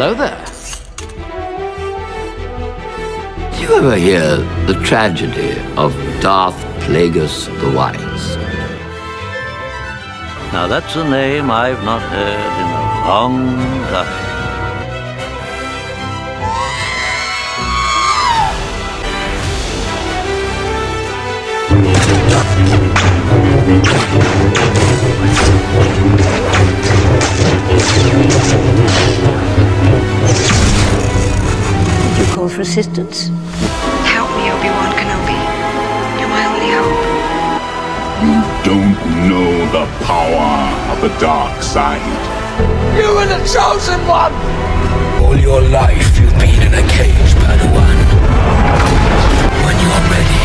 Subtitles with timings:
[0.00, 0.44] Hello there.
[3.60, 4.36] You ever hear
[4.68, 6.54] the tragedy of Darth
[6.84, 8.36] Plagueis the Wise?
[10.52, 13.58] Now that's a name I've not heard in a long
[13.90, 14.28] time.
[32.38, 33.30] Call for assistance?
[34.14, 35.38] Help me, Obi-Wan Kenobi.
[36.18, 37.02] You're my only hope.
[38.22, 38.38] You
[38.70, 38.98] don't
[39.28, 40.50] know the power
[40.92, 41.98] of the dark side.
[42.96, 44.34] You were the chosen one!
[45.20, 47.98] All your life you've been in a cage, Padawan.
[49.64, 50.42] When you're ready.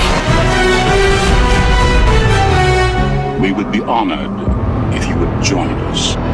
[3.39, 4.35] We would be honored
[4.95, 6.32] if you would join us.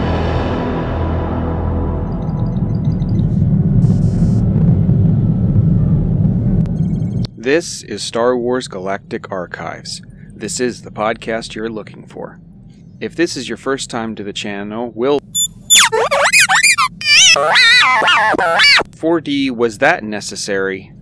[7.49, 10.03] This is Star Wars Galactic Archives.
[10.35, 12.39] This is the podcast you're looking for.
[12.99, 15.19] If this is your first time to the channel, we'll.
[18.91, 20.93] 4D, was that necessary?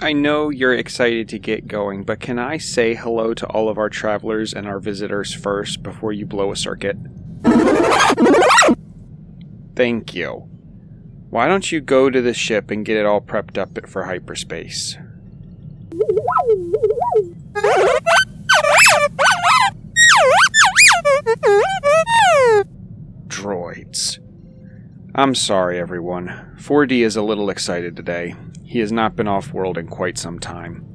[0.00, 3.76] I know you're excited to get going, but can I say hello to all of
[3.76, 6.96] our travelers and our visitors first before you blow a circuit?
[9.74, 10.48] Thank you.
[11.30, 14.96] Why don't you go to the ship and get it all prepped up for hyperspace?
[23.26, 24.18] Droids.
[25.14, 26.56] I'm sorry, everyone.
[26.58, 28.34] 4D is a little excited today.
[28.64, 30.86] He has not been off world in quite some time.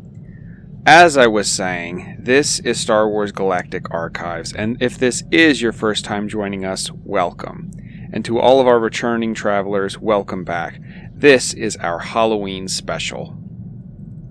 [0.88, 5.72] As I was saying, this is Star Wars Galactic Archives, and if this is your
[5.74, 7.72] first time joining us, welcome.
[8.14, 10.80] And to all of our returning travelers, welcome back.
[11.12, 13.36] This is our Halloween special.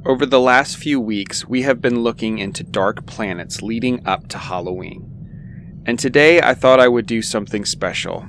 [0.06, 4.38] Over the last few weeks, we have been looking into dark planets leading up to
[4.38, 5.82] Halloween.
[5.84, 8.24] And today I thought I would do something special.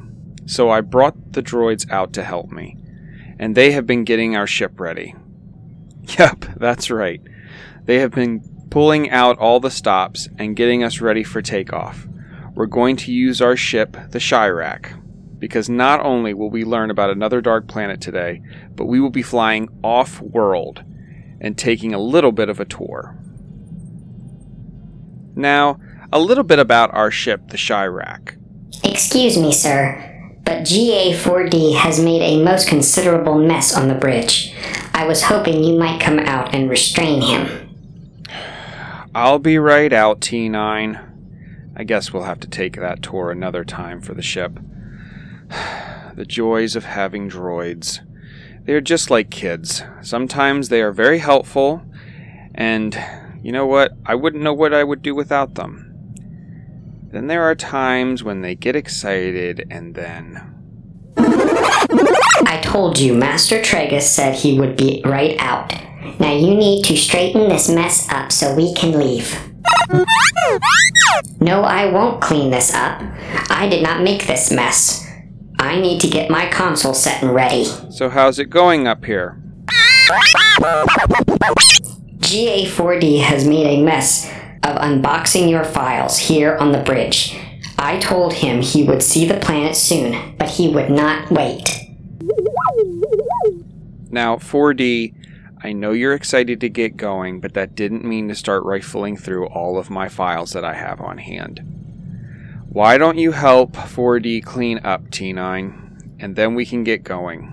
[0.48, 2.76] So I brought the droids out to help me.
[3.38, 5.16] And they have been getting our ship ready.
[6.18, 7.22] Yep, that's right.
[7.86, 8.42] They have been
[8.72, 12.08] pulling out all the stops and getting us ready for takeoff.
[12.56, 15.00] We're going to use our ship, the Shyrack,
[15.44, 18.42] because not only will we learn about another dark planet today,
[18.78, 20.86] but we will be flying off world
[21.42, 23.18] and taking a little bit of a tour.
[25.36, 25.82] Now,
[26.14, 28.38] a little bit about our ship, the Shyrack.
[28.86, 34.56] Excuse me, sir, but GA4D has made a most considerable mess on the bridge.
[34.94, 37.76] I was hoping you might come out and restrain him.
[39.14, 41.06] I'll be right out, T9.
[41.76, 44.58] I guess we'll have to take that tour another time for the ship.
[46.16, 48.00] the joys of having droids.
[48.66, 49.84] They are just like kids.
[50.02, 51.82] Sometimes they are very helpful,
[52.56, 52.98] and
[53.42, 53.92] you know what?
[54.06, 55.94] I wouldn't know what I would do without them.
[57.12, 60.50] Then there are times when they get excited and then.
[61.18, 65.74] I told you, Master Tragus said he would be right out.
[66.20, 69.38] Now you need to straighten this mess up so we can leave.
[71.40, 73.02] No, I won't clean this up.
[73.50, 75.03] I did not make this mess.
[75.64, 77.64] I need to get my console set and ready.
[77.90, 79.42] So, how's it going up here?
[82.20, 84.30] GA4D has made a mess
[84.62, 87.40] of unboxing your files here on the bridge.
[87.80, 91.70] I told him he would see the planet soon, but he would not wait.
[94.12, 95.16] Now, 4D,
[95.64, 99.48] I know you're excited to get going, but that didn't mean to start rifling through
[99.48, 101.83] all of my files that I have on hand.
[102.74, 107.52] Why don't you help 4D clean up, T9, and then we can get going.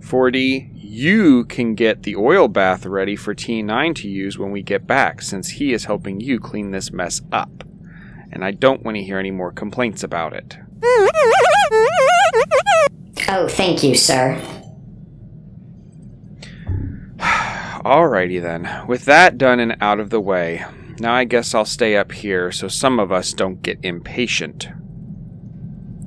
[0.00, 4.86] 4D, you can get the oil bath ready for T9 to use when we get
[4.86, 7.64] back, since he is helping you clean this mess up.
[8.32, 10.56] And I don't want to hear any more complaints about it.
[13.28, 14.40] Oh, thank you, sir.
[17.18, 18.86] Alrighty then.
[18.86, 20.64] With that done and out of the way,
[20.98, 24.68] now I guess I'll stay up here so some of us don't get impatient.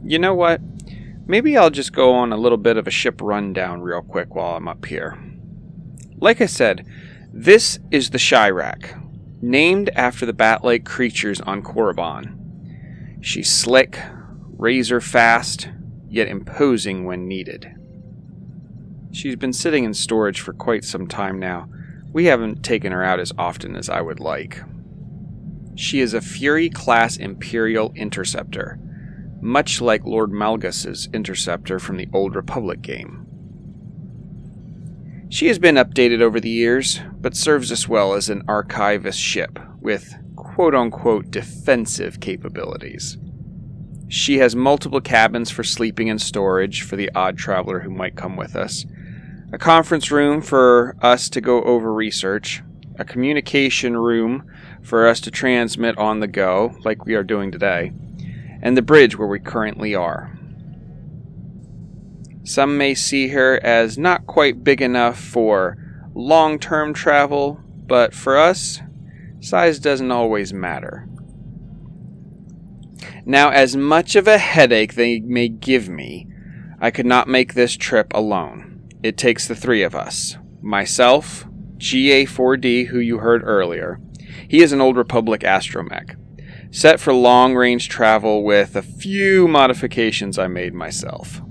[0.03, 0.62] You know what?
[1.27, 4.56] Maybe I'll just go on a little bit of a ship rundown real quick while
[4.56, 5.18] I'm up here.
[6.18, 6.86] Like I said,
[7.31, 9.00] this is the Shyrack,
[9.41, 12.36] named after the bat-like creatures on Korriban.
[13.21, 14.00] She's slick,
[14.57, 15.69] razor fast,
[16.09, 17.71] yet imposing when needed.
[19.12, 21.69] She's been sitting in storage for quite some time now.
[22.12, 24.62] We haven't taken her out as often as I would like.
[25.80, 28.78] She is a Fury class Imperial interceptor.
[29.42, 33.26] much like Lord Malgus's interceptor from the Old Republic game.
[35.30, 39.58] She has been updated over the years, but serves us well as an archivist ship
[39.80, 43.18] with quote unquote defensive capabilities.
[44.10, 48.36] She has multiple cabins for sleeping and storage for the odd traveler who might come
[48.36, 48.86] with us,
[49.54, 52.62] a conference room for us to go over research,
[53.00, 54.44] a communication room
[54.84, 57.94] for us to transmit on the go, like we are doing today,
[58.62, 60.38] and the bridge where we currently are.
[62.44, 65.78] Some may see her as not quite big enough for
[66.13, 68.81] long term travel, but for us,
[69.40, 71.07] size doesn't always matter.
[73.25, 76.28] Now, as much of a headache they may give me,
[76.81, 78.81] I could not make this trip alone.
[79.04, 81.46] It takes the three of us myself,
[81.80, 84.00] GA4D, who you heard earlier.
[84.48, 86.16] He is an Old Republic astromech,
[86.72, 91.42] set for long range travel with a few modifications I made myself.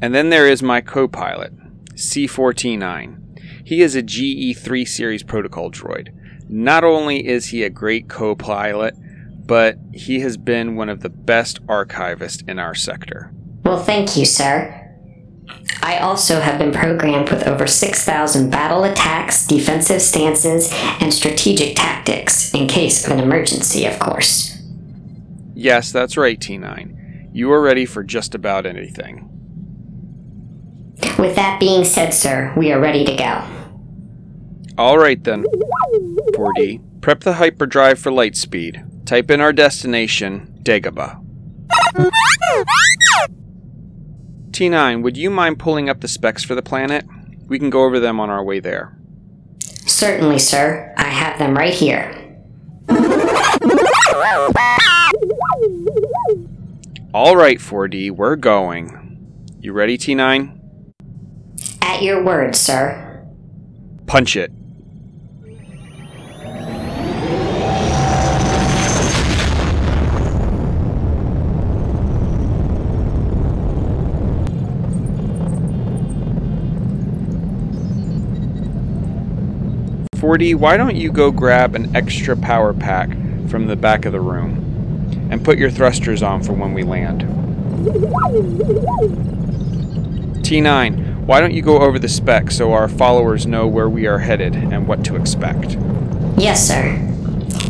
[0.00, 1.52] And then there is my co pilot,
[1.94, 3.18] C4T9.
[3.64, 6.08] He is a GE3 series protocol droid.
[6.48, 8.94] Not only is he a great co pilot,
[9.46, 13.32] but he has been one of the best archivists in our sector.
[13.64, 14.81] Well, thank you, sir.
[15.82, 20.70] I also have been programmed with over 6,000 battle attacks, defensive stances,
[21.00, 24.62] and strategic tactics, in case of an emergency, of course.
[25.54, 27.30] Yes, that's right, T9.
[27.32, 29.28] You are ready for just about anything.
[31.18, 33.42] With that being said, sir, we are ready to go.
[34.78, 35.44] Alright then.
[36.34, 38.84] 4D, prep the hyperdrive for light speed.
[39.04, 41.18] Type in our destination, Dagobah.
[44.52, 47.06] T9, would you mind pulling up the specs for the planet?
[47.46, 48.94] We can go over them on our way there.
[49.86, 50.92] Certainly, sir.
[50.98, 52.18] I have them right here.
[57.14, 59.56] Alright, 4D, we're going.
[59.60, 60.58] You ready, T9?
[61.80, 63.26] At your word, sir.
[64.06, 64.52] Punch it.
[80.32, 83.10] Forty, why don't you go grab an extra power pack
[83.48, 87.20] from the back of the room and put your thrusters on for when we land?
[90.40, 94.20] T9, why don't you go over the specs so our followers know where we are
[94.20, 95.76] headed and what to expect?
[96.38, 96.96] Yes, sir.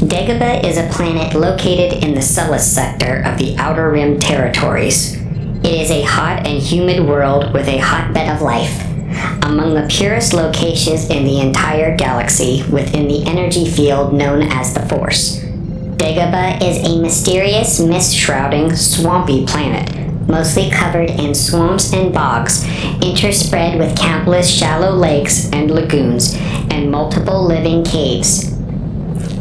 [0.06, 5.16] Dagobah is a planet located in the Sullus sector of the Outer Rim territories.
[5.16, 8.91] It is a hot and humid world with a hotbed of life.
[9.42, 14.86] Among the purest locations in the entire galaxy within the energy field known as the
[14.86, 15.40] Force.
[15.96, 22.64] Dagobah is a mysterious, mist shrouding, swampy planet mostly covered in swamps and bogs,
[23.02, 26.34] interspread with countless shallow lakes and lagoons,
[26.70, 28.52] and multiple living caves.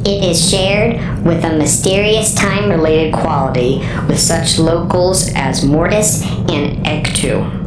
[0.03, 6.85] It is shared with a mysterious time related quality with such locals as Mortis and
[6.85, 7.60] Ahch-To.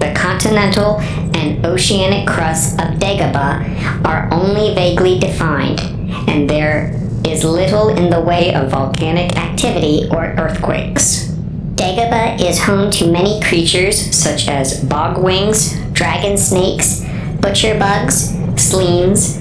[0.00, 0.98] The continental
[1.36, 5.80] and oceanic crusts of Dagobah are only vaguely defined,
[6.26, 11.26] and there is little in the way of volcanic activity or earthquakes.
[11.74, 17.04] Dagobah is home to many creatures such as bogwings, dragon snakes,
[17.42, 19.36] butcher bugs, sleens,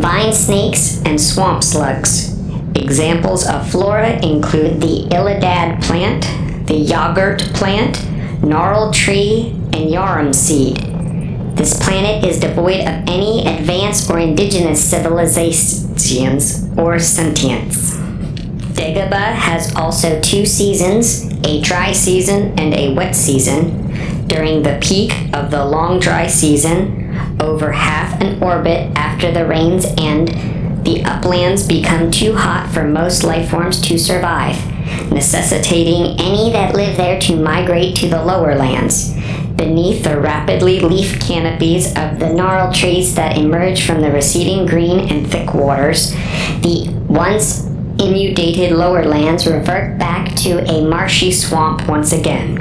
[0.00, 2.38] vine snakes, and swamp slugs.
[2.76, 6.22] Examples of flora include the Illidad plant,
[6.68, 8.04] the yogurt plant,
[8.44, 10.76] gnarl tree, and yarum seed.
[11.56, 17.94] This planet is devoid of any advanced or indigenous civilizations or sentience.
[18.74, 24.26] Dagobah has also two seasons, a dry season and a wet season.
[24.26, 29.86] During the peak of the long dry season, over half an orbit after the rains
[29.98, 30.28] end,
[30.84, 34.56] the uplands become too hot for most life forms to survive,
[35.10, 39.14] necessitating any that live there to migrate to the lower lands.
[39.56, 45.08] Beneath the rapidly leaf canopies of the gnarled trees that emerge from the receding green
[45.08, 46.12] and thick waters,
[46.62, 47.64] the once
[47.98, 52.58] inundated lower lands revert back to a marshy swamp once again.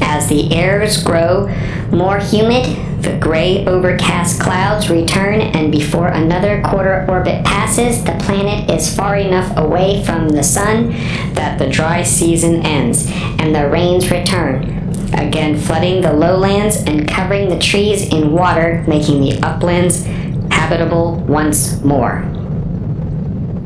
[0.00, 1.48] As the airs grow
[1.90, 2.66] more humid,
[3.02, 9.16] the gray, overcast clouds return, and before another quarter orbit passes, the planet is far
[9.16, 10.90] enough away from the sun
[11.34, 14.77] that the dry season ends and the rains return,
[15.14, 20.04] again flooding the lowlands and covering the trees in water, making the uplands
[20.50, 22.22] habitable once more.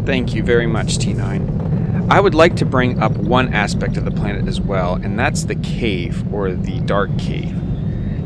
[0.04, 2.10] Thank you very much, T9.
[2.10, 5.44] I would like to bring up one aspect of the planet as well, and that's
[5.44, 7.54] the cave, or the dark cave.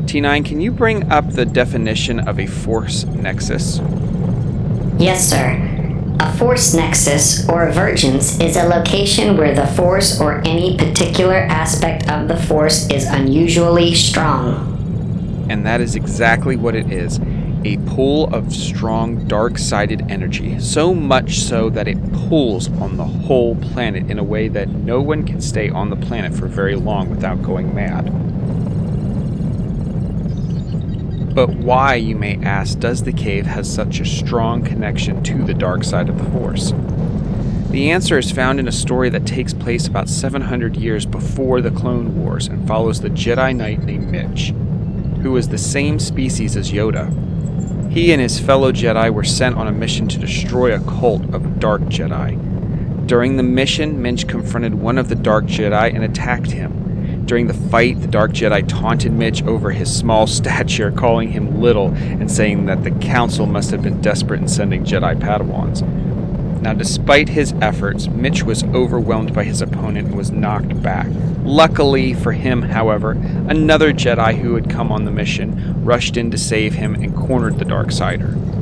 [0.05, 3.79] T9, can you bring up the definition of a force nexus?
[4.97, 5.66] Yes, sir.
[6.19, 11.35] A force nexus or a vergence is a location where the force or any particular
[11.35, 15.45] aspect of the force is unusually strong.
[15.49, 17.19] And that is exactly what it is
[17.63, 23.03] a pool of strong, dark sided energy, so much so that it pulls on the
[23.03, 26.75] whole planet in a way that no one can stay on the planet for very
[26.75, 28.05] long without going mad.
[31.37, 35.53] But why, you may ask, does the cave have such a strong connection to the
[35.53, 36.73] dark side of the Force?
[37.69, 41.69] The answer is found in a story that takes place about 700 years before the
[41.69, 44.47] Clone Wars and follows the Jedi Knight named Minch,
[45.21, 47.07] who is the same species as Yoda.
[47.91, 51.59] He and his fellow Jedi were sent on a mission to destroy a cult of
[51.59, 53.05] Dark Jedi.
[53.05, 56.86] During the mission, Minch confronted one of the Dark Jedi and attacked him.
[57.27, 61.87] During the fight, the Dark Jedi taunted Minch over his small stature, calling him little
[61.93, 65.81] and saying that the Council must have been desperate in sending Jedi Padawans.
[66.61, 71.07] Now, despite his efforts, Minch was overwhelmed by his opponent and was knocked back.
[71.43, 76.37] Luckily for him, however, another Jedi who had come on the mission rushed in to
[76.37, 78.56] save him and cornered the Darksider.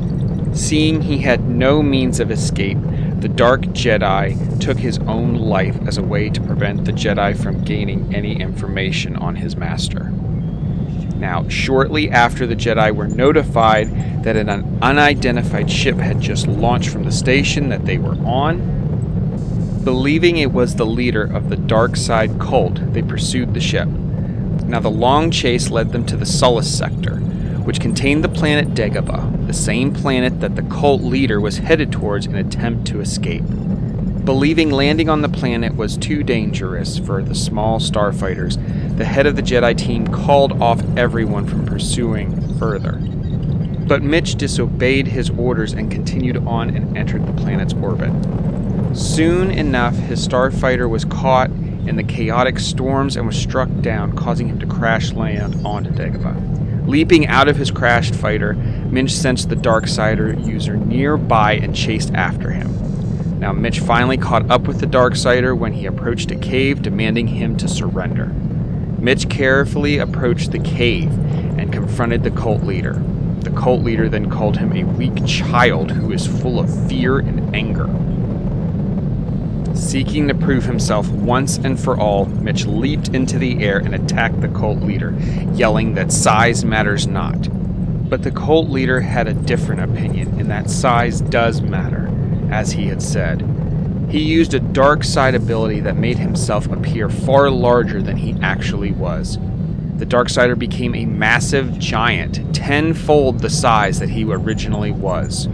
[0.56, 2.78] Seeing he had no means of escape,
[3.20, 7.62] the Dark Jedi took his own life as a way to prevent the Jedi from
[7.62, 10.04] gaining any information on his master.
[11.16, 14.48] Now, shortly after the Jedi were notified that an
[14.80, 20.74] unidentified ship had just launched from the station that they were on, believing it was
[20.74, 23.88] the leader of the Dark Side cult, they pursued the ship.
[23.88, 27.16] Now, the long chase led them to the Sullust sector,
[27.66, 32.26] which contained the planet Dagobah, the same planet that the cult leader was headed towards
[32.26, 33.44] in attempt to escape.
[34.24, 38.56] Believing landing on the planet was too dangerous for the small starfighters,
[38.96, 42.98] the head of the Jedi team called off everyone from pursuing further.
[43.86, 48.10] But Minch disobeyed his orders and continued on and entered the planet's orbit.
[48.96, 54.48] Soon enough, his starfighter was caught in the chaotic storms and was struck down, causing
[54.48, 56.55] him to crash land onto Dagobah.
[56.86, 62.50] Leaping out of his crashed fighter, Minch sensed the Darksider user nearby and chased after
[62.52, 63.40] him.
[63.40, 67.56] Now, Minch finally caught up with the Darksider when he approached a cave, demanding him
[67.56, 68.26] to surrender.
[68.98, 71.10] Minch carefully approached the cave
[71.58, 73.02] and confronted the cult leader.
[73.40, 77.54] The cult leader then called him a weak child who is full of fear and
[77.54, 77.86] anger.
[79.76, 84.40] Seeking to prove himself once and for all, Minch leaped into the air and attacked
[84.40, 85.14] the cult leader,
[85.52, 87.48] yelling that size matters not.
[88.08, 92.10] But the cult leader had a different opinion in that size does matter,
[92.50, 93.42] as he had said.
[94.08, 98.92] He used a dark side ability that made himself appear far larger than he actually
[98.92, 99.36] was.
[99.98, 105.48] The Darksider became a massive giant, tenfold the size that he originally was.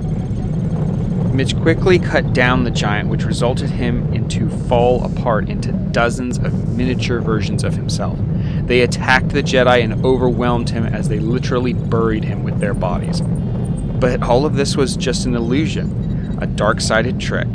[1.33, 6.77] Minch quickly cut down the giant, which resulted him into fall apart into dozens of
[6.77, 8.19] miniature versions of himself.
[8.65, 13.23] They attacked the Jedi and overwhelmed him as they literally buried him with their bodies.
[13.23, 17.49] But all of this was just an illusion, a dark-sided trick.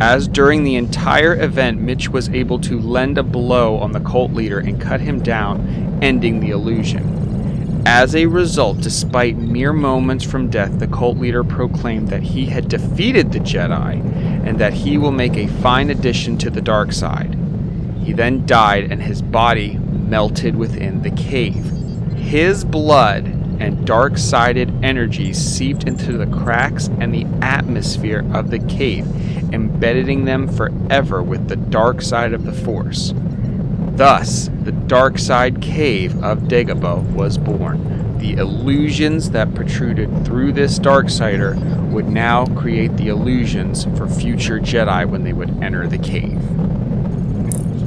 [0.00, 4.32] As during the entire event, Minch was able to lend a blow on the cult
[4.32, 7.27] leader and cut him down, ending the illusion.
[7.86, 12.68] As a result, despite mere moments from death, the cult leader proclaimed that he had
[12.68, 14.00] defeated the Jedi
[14.46, 17.36] and that he will make a fine addition to the dark side.
[18.02, 21.64] He then died and his body melted within the cave.
[22.16, 23.26] His blood
[23.60, 29.06] and dark sided energies seeped into the cracks and the atmosphere of the cave,
[29.52, 33.12] embedding them forever with the dark side of the Force.
[33.78, 38.18] Thus, the dark side cave of Dagobah was born.
[38.18, 41.56] The illusions that protruded through this Darksider
[41.90, 46.42] would now create the illusions for future Jedi when they would enter the cave.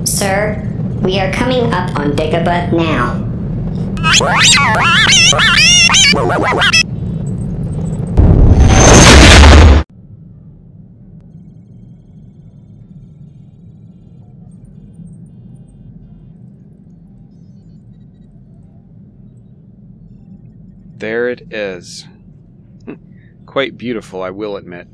[0.07, 0.67] Sir,
[1.01, 3.27] we are coming up on Dagobah now.
[21.01, 22.05] There it is.
[23.47, 24.87] Quite beautiful, I will admit.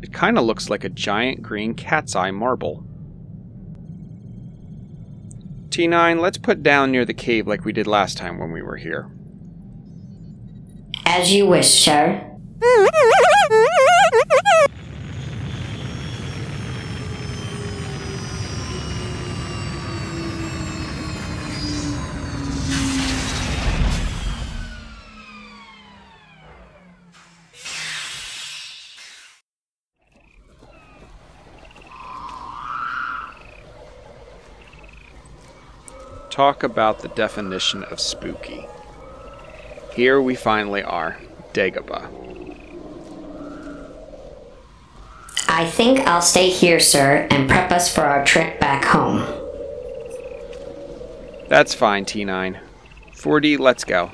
[0.00, 2.82] It kind of looks like a giant green cat's eye marble.
[5.68, 8.78] T9, let's put down near the cave like we did last time when we were
[8.78, 9.10] here.
[11.04, 12.34] As you wish, sir.
[36.36, 38.66] talk about the definition of spooky.
[39.94, 41.16] Here we finally are,
[41.54, 42.10] Dagobah.
[45.48, 49.24] I think I'll stay here, sir, and prep us for our trip back home.
[51.48, 52.60] That's fine, T9.
[53.14, 54.10] 4D, let's go.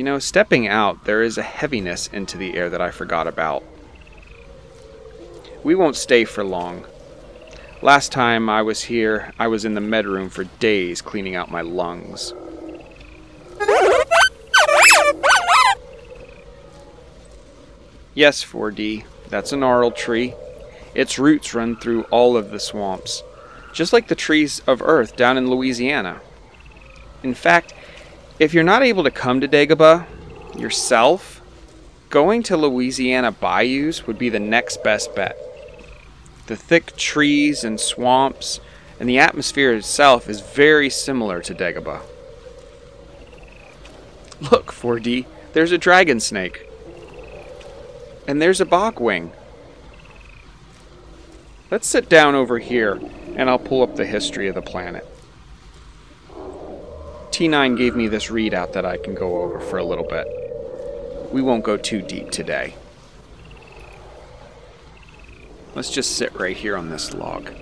[0.00, 3.62] You know, stepping out, there is a heaviness into the air that I forgot about.
[5.62, 6.86] We won't stay for long.
[7.82, 11.50] Last time I was here, I was in the med room for days cleaning out
[11.50, 12.32] my lungs.
[18.14, 20.32] Yes, 4D, that's a gnarled tree.
[20.94, 23.22] Its roots run through all of the swamps,
[23.74, 26.22] just like the trees of Earth down in Louisiana.
[27.22, 27.74] In fact,
[28.40, 30.06] if you're not able to come to Dagobah
[30.58, 31.42] yourself,
[32.08, 35.36] going to Louisiana bayous would be the next best bet.
[36.46, 38.58] The thick trees and swamps
[38.98, 42.00] and the atmosphere itself is very similar to Dagobah.
[44.50, 46.66] Look, 4D, there's a dragon snake.
[48.26, 49.32] And there's a bogwing.
[51.70, 52.98] Let's sit down over here
[53.36, 55.06] and I'll pull up the history of the planet.
[57.30, 60.26] T9 gave me this readout that I can go over for a little bit.
[61.32, 62.74] We won't go too deep today.
[65.74, 67.52] Let's just sit right here on this log.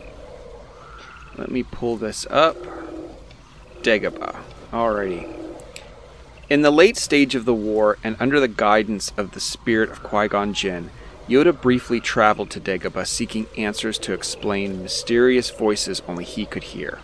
[1.37, 2.57] Let me pull this up.
[3.83, 4.41] Dagobah.
[4.73, 5.35] Alrighty.
[6.49, 10.03] In the late stage of the war, and under the guidance of the spirit of
[10.03, 10.91] Qui Gon Jinn,
[11.29, 17.01] Yoda briefly traveled to Dagobah seeking answers to explain mysterious voices only he could hear.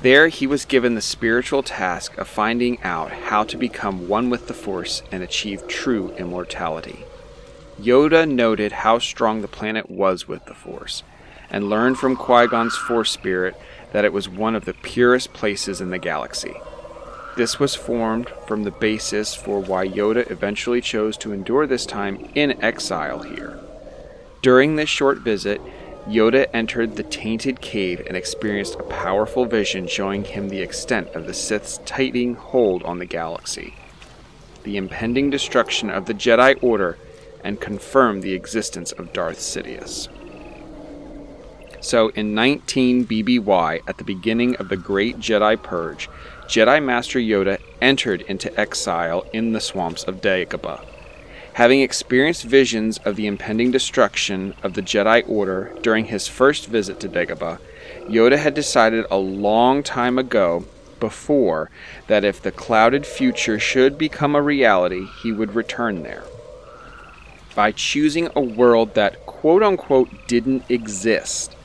[0.00, 4.46] There, he was given the spiritual task of finding out how to become one with
[4.46, 7.04] the Force and achieve true immortality.
[7.80, 11.02] Yoda noted how strong the planet was with the Force,
[11.50, 13.56] and learned from Qui Gon's Force spirit
[13.92, 16.54] that it was one of the purest places in the galaxy.
[17.36, 22.28] This was formed from the basis for why Yoda eventually chose to endure this time
[22.36, 23.58] in exile here.
[24.42, 25.60] During this short visit,
[26.08, 31.26] Yoda entered the tainted cave and experienced a powerful vision showing him the extent of
[31.26, 33.74] the Sith's tightening hold on the galaxy,
[34.62, 36.96] the impending destruction of the Jedi Order,
[37.44, 40.08] and confirmed the existence of Darth Sidious.
[41.80, 46.08] So, in 19 BBY, at the beginning of the Great Jedi Purge,
[46.46, 50.84] Jedi Master Yoda entered into exile in the swamps of Dagobah.
[51.58, 57.00] Having experienced visions of the impending destruction of the Jedi Order during his first visit
[57.00, 57.58] to Dagobah,
[58.02, 60.66] Yoda had decided a long time ago
[61.00, 61.68] before
[62.06, 66.22] that if the clouded future should become a reality, he would return there.
[67.56, 71.56] By choosing a world that quote unquote didn't exist,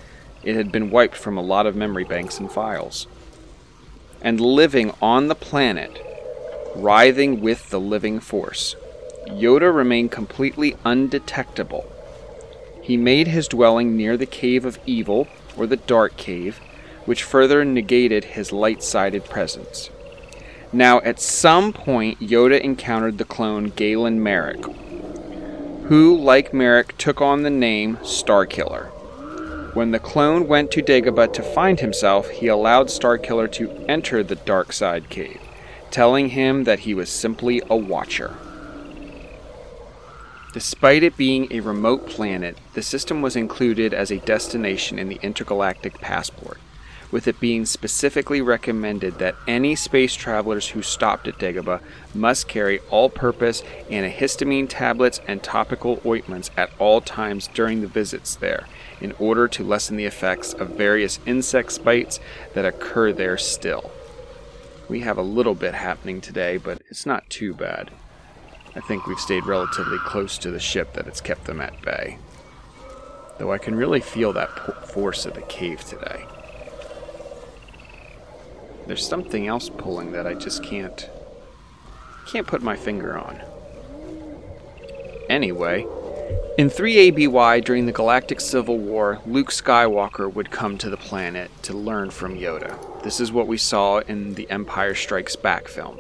[0.42, 3.06] it had been wiped from a lot of memory banks and files.
[4.24, 6.04] And living on the planet,
[6.76, 8.76] writhing with the living force,
[9.28, 11.86] Yoda remained completely undetectable.
[12.82, 16.60] He made his dwelling near the Cave of Evil, or the Dark Cave,
[17.06, 19.90] which further negated his light sided presence.
[20.72, 24.66] Now, at some point, Yoda encountered the clone Galen Marek,
[25.86, 28.90] who, like Marek, took on the name Starkiller.
[29.76, 34.36] When the clone went to Dagobah to find himself, he allowed Starkiller to enter the
[34.36, 35.42] Dark Side Cave,
[35.92, 38.36] telling him that he was simply a watcher.
[40.54, 45.20] Despite it being a remote planet, the system was included as a destination in the
[45.24, 46.60] Intergalactic Passport,
[47.10, 51.82] with it being specifically recommended that any space travelers who stopped at Dagobah
[52.14, 58.36] must carry all purpose antihistamine tablets and topical ointments at all times during the visits
[58.36, 58.68] there,
[59.02, 62.20] in order to lessen the effects of various insect bites
[62.54, 63.90] that occur there still.
[64.88, 67.90] We have a little bit happening today, but it's not too bad.
[68.76, 72.18] I think we've stayed relatively close to the ship that has kept them at bay.
[73.38, 76.26] Though I can really feel that force of the cave today.
[78.88, 81.10] There's something else pulling that I just can't
[82.28, 83.42] can't put my finger on.
[85.30, 85.86] Anyway,
[86.58, 91.52] in 3 ABY during the Galactic Civil War, Luke Skywalker would come to the planet
[91.64, 93.04] to learn from Yoda.
[93.04, 96.00] This is what we saw in the Empire Strikes Back film.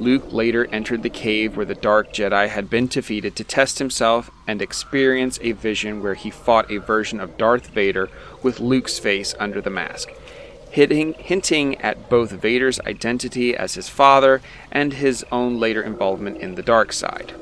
[0.00, 4.30] Luke later entered the cave where the Dark Jedi had been defeated to test himself
[4.46, 8.10] and experience a vision where he fought a version of Darth Vader
[8.42, 10.10] with Luke's face under the mask,
[10.70, 16.62] hinting at both Vader's identity as his father and his own later involvement in the
[16.62, 17.32] dark side.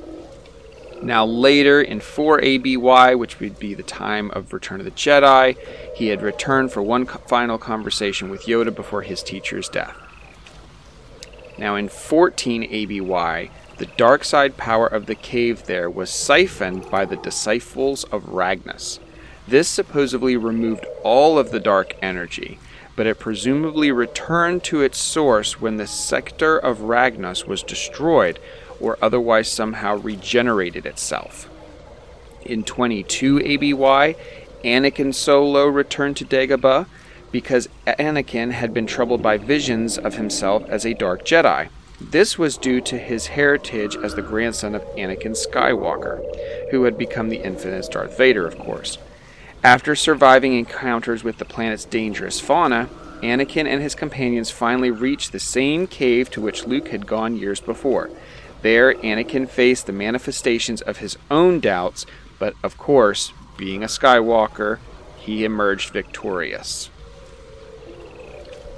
[1.02, 2.76] Now, later in 4 ABY,
[3.16, 5.56] which would be the time of Return of the Jedi,
[5.96, 9.96] he had returned for one final conversation with Yoda before his teacher's death.
[11.62, 17.04] Now, in 14 ABY, the dark side power of the cave there was siphoned by
[17.04, 18.98] the Disciples of Ragnos.
[19.46, 22.58] This supposedly removed all of the dark energy,
[22.96, 28.40] but it presumably returned to its source when the sector of Ragnos was destroyed
[28.80, 31.48] or otherwise somehow regenerated itself.
[32.44, 34.16] In 22 ABY,
[34.64, 36.86] Anakin Solo returned to Dagobah
[37.32, 41.68] because Anakin had been troubled by visions of himself as a dark Jedi.
[42.00, 46.20] This was due to his heritage as the grandson of Anakin Skywalker,
[46.70, 48.98] who had become the infamous Darth Vader, of course.
[49.64, 52.88] After surviving encounters with the planet's dangerous fauna,
[53.22, 57.60] Anakin and his companions finally reached the same cave to which Luke had gone years
[57.60, 58.10] before.
[58.62, 62.04] There, Anakin faced the manifestations of his own doubts,
[62.40, 64.78] but of course, being a Skywalker,
[65.16, 66.90] he emerged victorious.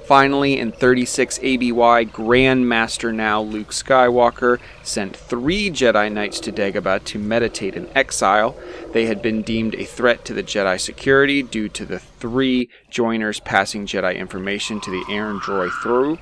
[0.05, 7.03] Finally, in 36 ABY, Grand Master now Luke Skywalker sent three Jedi Knights to Dagobah
[7.05, 8.55] to meditate in exile.
[8.91, 13.39] They had been deemed a threat to the Jedi security due to the three joiners
[13.39, 16.19] passing Jedi information to the Aaron droid through.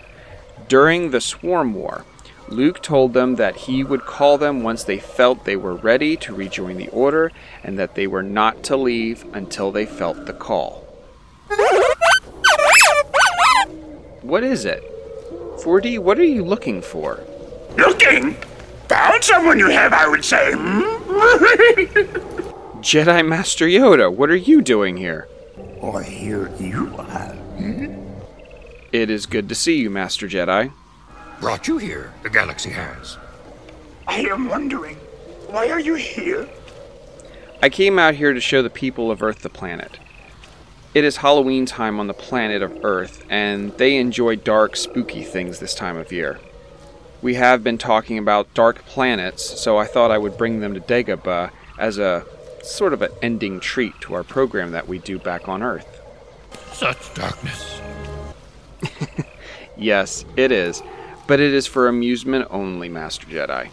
[0.70, 2.06] During the Swarm War,
[2.48, 6.34] Luke told them that he would call them once they felt they were ready to
[6.34, 7.34] rejoin the Order
[7.66, 10.88] and that they were not to leave until they felt the call.
[14.24, 14.82] What is it?
[15.60, 17.20] 4D, what are you looking for?
[17.78, 18.38] Looking?
[18.88, 20.52] Found someone you have, I would say.
[22.82, 25.28] Jedi Master Yoda, what are you doing here?
[25.82, 27.36] Or here you are.
[28.94, 30.72] It is good to see you, Master Jedi.
[31.42, 33.18] Brought you here, the galaxy has.
[34.08, 34.96] I am wondering,
[35.48, 36.48] why are you here?
[37.62, 40.00] I came out here to show the people of Earth the planet.
[40.94, 45.60] It is Halloween time on the planet of Earth, and they enjoy dark, spooky things
[45.60, 46.40] this time of year.
[47.22, 50.80] We have been talking about dark planets, so I thought I would bring them to
[50.80, 52.26] Dagobah as a
[52.62, 56.00] sort of an ending treat to our program that we do back on Earth.
[56.74, 57.82] Such darkness.
[59.76, 60.84] Yes, it is,
[61.28, 63.70] but it is for amusement only, Master Jedi.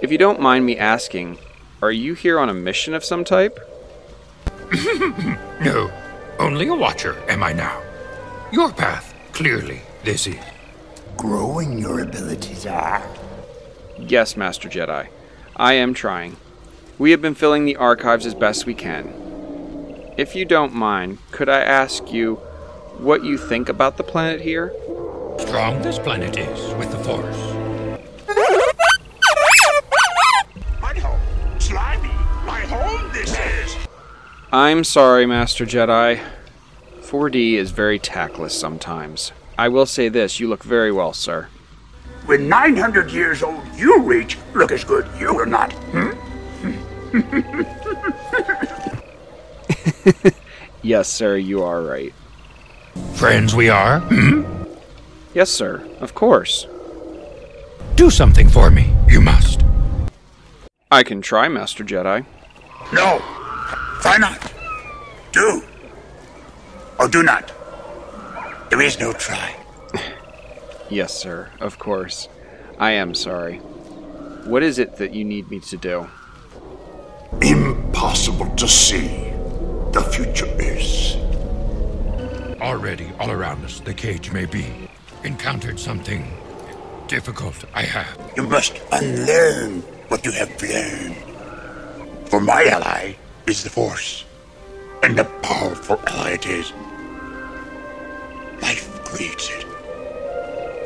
[0.00, 1.38] If you don't mind me asking,
[1.82, 3.58] are you here on a mission of some type?
[5.60, 5.92] No,
[6.40, 7.82] only a watcher am I now.
[8.50, 10.38] Your path, clearly, this is.
[11.16, 13.06] Growing your abilities are.
[13.98, 15.08] Yes, Master Jedi.
[15.56, 16.36] I am trying.
[16.98, 19.12] We have been filling the archives as best we can.
[20.16, 22.36] If you don't mind, could I ask you
[22.96, 24.72] what you think about the planet here?
[25.38, 27.49] Strong this planet is with the Force.
[34.52, 36.20] I'm sorry, Master Jedi.
[37.00, 39.32] 4D is very tactless sometimes.
[39.56, 41.48] I will say this you look very well, sir.
[42.26, 45.72] When 900 years old you reach, look as good you will not.
[45.92, 46.10] Hmm?
[50.82, 52.14] Yes, sir, you are right.
[53.14, 54.00] Friends we are.
[54.00, 54.44] Hmm?
[55.34, 56.66] Yes, sir, of course.
[57.96, 58.90] Do something for me.
[59.06, 59.62] You must.
[60.90, 62.24] I can try, Master Jedi.
[62.94, 63.22] No.
[64.02, 64.52] Why not?
[65.32, 65.62] Do.
[66.98, 67.52] Or do not.
[68.70, 69.56] There is no try.
[70.90, 72.28] Yes, sir, of course.
[72.76, 73.58] I am sorry.
[74.44, 76.08] What is it that you need me to do?
[77.40, 79.30] Impossible to see.
[79.92, 81.14] The future is.
[82.60, 84.66] Already, all around us, the cage may be.
[85.22, 86.26] Encountered something
[87.06, 88.32] difficult, I have.
[88.36, 91.16] You must unlearn what you have learned.
[92.28, 93.14] For my ally
[93.46, 94.24] is the Force.
[95.02, 96.72] And a powerful ally it is.
[98.60, 99.66] Life creates it.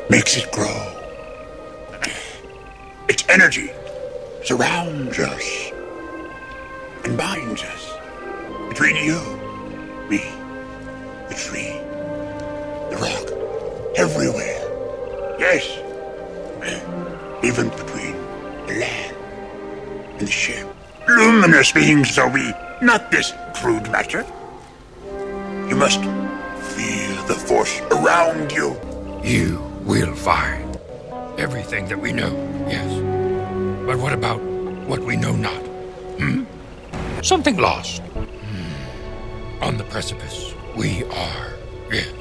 [0.09, 0.91] Makes it grow.
[3.07, 3.71] Its energy
[4.43, 5.71] surrounds us.
[7.03, 7.93] And binds us.
[8.69, 9.19] Between you,
[10.09, 10.23] me,
[11.29, 11.77] the tree,
[12.89, 13.31] the rock,
[13.95, 14.61] everywhere.
[15.39, 15.65] Yes.
[17.43, 18.13] Even between
[18.65, 19.15] the land
[20.19, 20.74] and the ship.
[21.07, 24.25] Luminous beings are we, not this crude matter.
[25.69, 28.75] You must feel the force around you.
[29.23, 30.79] You will find
[31.37, 32.33] everything that we know,
[32.67, 32.91] yes.
[33.85, 34.41] But what about
[34.87, 35.61] what we know not?
[36.17, 36.43] Hmm?
[37.21, 38.01] Something lost.
[38.01, 39.63] Hmm.
[39.63, 40.55] On the precipice.
[40.75, 41.53] We are,
[41.91, 42.11] yes.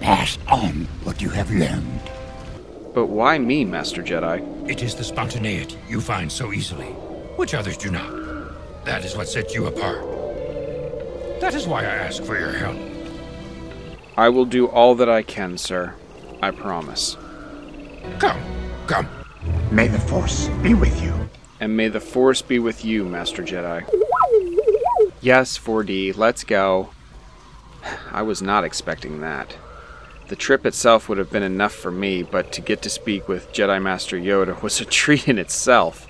[0.00, 2.00] Pass on what you have learned.
[2.94, 4.70] But why me, Master Jedi?
[4.70, 6.94] It is the spontaneity you find so easily.
[7.36, 8.84] Which others do not.
[8.84, 10.02] That is what sets you apart.
[11.40, 12.76] That is why I ask for your help.
[14.16, 15.94] I will do all that I can, sir.
[16.42, 17.16] I promise.
[18.18, 18.40] Come,
[18.86, 19.08] come.
[19.70, 21.28] May the Force be with you.
[21.60, 23.84] And may the Force be with you, Master Jedi.
[25.20, 26.90] Yes, 4D, let's go.
[28.12, 29.56] I was not expecting that.
[30.28, 33.52] The trip itself would have been enough for me, but to get to speak with
[33.52, 36.05] Jedi Master Yoda was a treat in itself.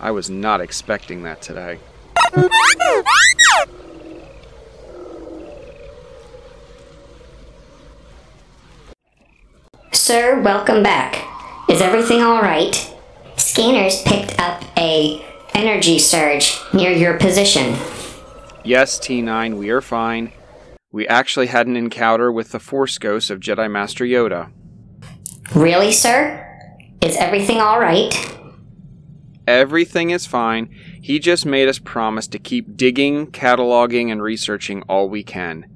[0.00, 1.78] I was not expecting that today.
[9.92, 11.26] Sir, welcome back.
[11.68, 12.94] Is everything alright?
[13.36, 17.76] Scanners picked up a energy surge near your position.
[18.64, 20.32] Yes, T9, we are fine.
[20.92, 24.50] We actually had an encounter with the Force Ghost of Jedi Master Yoda.
[25.54, 26.40] Really, sir?
[27.00, 28.33] Is everything alright?
[29.46, 30.74] Everything is fine.
[31.02, 35.66] He just made us promise to keep digging, cataloging, and researching all we can,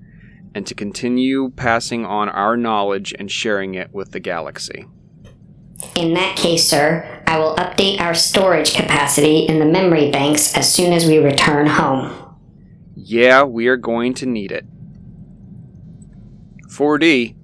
[0.55, 4.87] and to continue passing on our knowledge and sharing it with the galaxy.
[5.97, 10.73] In that case, sir, I will update our storage capacity in the memory banks as
[10.73, 12.37] soon as we return home.
[12.97, 14.67] Yeah, we are going to need it.
[16.69, 17.37] 4D.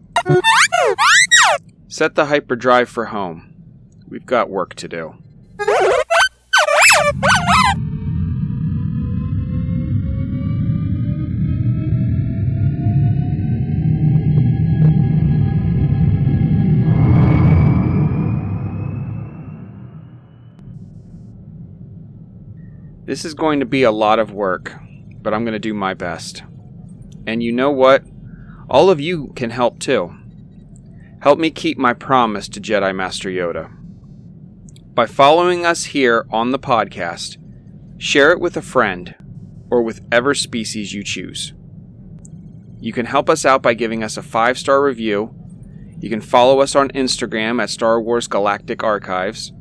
[1.88, 3.54] Set the hyperdrive for home.
[4.08, 5.14] We've got work to do.
[23.06, 24.72] This is going to be a lot of work,
[25.22, 26.42] but I'm going to do my best.
[27.26, 28.02] And you know what?
[28.68, 30.12] All of you can help too.
[31.20, 33.83] Help me keep my promise to Jedi Master Yoda.
[34.94, 37.36] By following us here on the podcast,
[37.98, 39.12] share it with a friend
[39.68, 41.52] or with ever species you choose.
[42.78, 45.34] You can help us out by giving us a five star review.
[45.98, 49.52] You can follow us on Instagram at Star Wars Galactic Archives.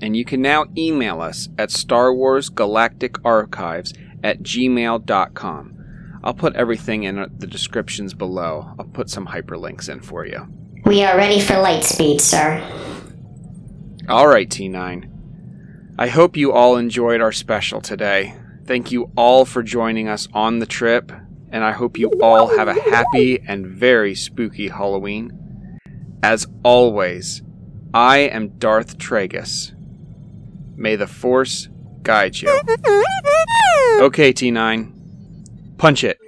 [0.00, 6.20] And you can now email us at Star Wars Galactic Archives at gmail.com.
[6.22, 8.72] I'll put everything in the descriptions below.
[8.78, 10.46] I'll put some hyperlinks in for you.
[10.84, 12.62] We are ready for light speed, sir.
[14.08, 15.04] Alright, T9.
[15.98, 18.34] I hope you all enjoyed our special today.
[18.64, 21.12] Thank you all for joining us on the trip,
[21.50, 25.78] and I hope you all have a happy and very spooky Halloween.
[26.22, 27.42] As always,
[27.92, 29.74] I am Darth Tragus.
[30.74, 31.68] May the Force
[32.02, 32.48] guide you.
[34.00, 35.76] Okay, T9.
[35.76, 36.18] Punch it.